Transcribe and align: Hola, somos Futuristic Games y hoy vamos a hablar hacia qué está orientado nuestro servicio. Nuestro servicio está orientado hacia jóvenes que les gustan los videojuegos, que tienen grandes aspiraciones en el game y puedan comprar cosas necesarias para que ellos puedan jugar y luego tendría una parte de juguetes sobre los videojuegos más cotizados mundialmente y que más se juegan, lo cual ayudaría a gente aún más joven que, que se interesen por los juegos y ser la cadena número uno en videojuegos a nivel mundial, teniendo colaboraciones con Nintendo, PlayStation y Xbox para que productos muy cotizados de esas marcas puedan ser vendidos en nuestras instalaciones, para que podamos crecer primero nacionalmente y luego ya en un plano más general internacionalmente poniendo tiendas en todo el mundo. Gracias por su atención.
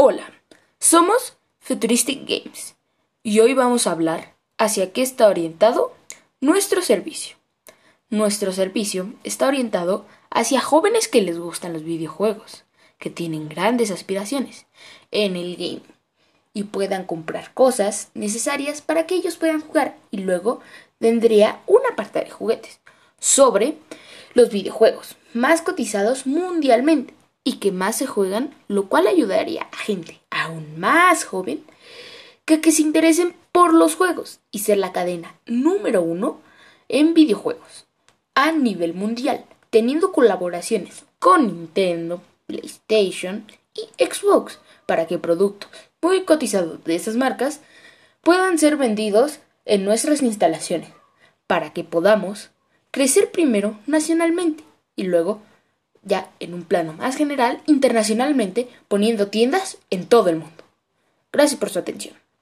Hola, 0.00 0.30
somos 0.78 1.36
Futuristic 1.58 2.20
Games 2.20 2.76
y 3.24 3.40
hoy 3.40 3.52
vamos 3.52 3.88
a 3.88 3.90
hablar 3.90 4.36
hacia 4.56 4.92
qué 4.92 5.02
está 5.02 5.26
orientado 5.26 5.92
nuestro 6.40 6.82
servicio. 6.82 7.36
Nuestro 8.08 8.52
servicio 8.52 9.12
está 9.24 9.48
orientado 9.48 10.06
hacia 10.30 10.60
jóvenes 10.60 11.08
que 11.08 11.20
les 11.20 11.36
gustan 11.36 11.72
los 11.72 11.82
videojuegos, 11.82 12.62
que 13.00 13.10
tienen 13.10 13.48
grandes 13.48 13.90
aspiraciones 13.90 14.66
en 15.10 15.34
el 15.34 15.56
game 15.56 15.82
y 16.54 16.62
puedan 16.62 17.02
comprar 17.04 17.52
cosas 17.52 18.10
necesarias 18.14 18.82
para 18.82 19.04
que 19.04 19.16
ellos 19.16 19.36
puedan 19.36 19.62
jugar 19.62 19.96
y 20.12 20.18
luego 20.18 20.60
tendría 21.00 21.60
una 21.66 21.96
parte 21.96 22.20
de 22.20 22.30
juguetes 22.30 22.78
sobre 23.18 23.76
los 24.34 24.50
videojuegos 24.50 25.16
más 25.34 25.60
cotizados 25.60 26.24
mundialmente 26.24 27.17
y 27.48 27.54
que 27.54 27.72
más 27.72 27.96
se 27.96 28.06
juegan, 28.06 28.54
lo 28.68 28.90
cual 28.90 29.06
ayudaría 29.06 29.68
a 29.72 29.76
gente 29.78 30.20
aún 30.28 30.78
más 30.78 31.24
joven 31.24 31.64
que, 32.44 32.60
que 32.60 32.72
se 32.72 32.82
interesen 32.82 33.34
por 33.52 33.72
los 33.72 33.94
juegos 33.94 34.40
y 34.50 34.58
ser 34.58 34.76
la 34.76 34.92
cadena 34.92 35.34
número 35.46 36.02
uno 36.02 36.42
en 36.90 37.14
videojuegos 37.14 37.86
a 38.34 38.52
nivel 38.52 38.92
mundial, 38.92 39.46
teniendo 39.70 40.12
colaboraciones 40.12 41.06
con 41.18 41.46
Nintendo, 41.46 42.20
PlayStation 42.46 43.46
y 43.72 44.04
Xbox 44.04 44.58
para 44.84 45.06
que 45.06 45.18
productos 45.18 45.70
muy 46.02 46.24
cotizados 46.24 46.84
de 46.84 46.96
esas 46.96 47.16
marcas 47.16 47.62
puedan 48.20 48.58
ser 48.58 48.76
vendidos 48.76 49.40
en 49.64 49.86
nuestras 49.86 50.20
instalaciones, 50.20 50.90
para 51.46 51.72
que 51.72 51.82
podamos 51.82 52.50
crecer 52.90 53.30
primero 53.30 53.78
nacionalmente 53.86 54.64
y 54.96 55.04
luego 55.04 55.40
ya 56.02 56.30
en 56.40 56.54
un 56.54 56.62
plano 56.62 56.92
más 56.92 57.16
general 57.16 57.60
internacionalmente 57.66 58.68
poniendo 58.88 59.28
tiendas 59.28 59.78
en 59.90 60.06
todo 60.06 60.30
el 60.30 60.36
mundo. 60.36 60.64
Gracias 61.32 61.58
por 61.58 61.70
su 61.70 61.78
atención. 61.78 62.14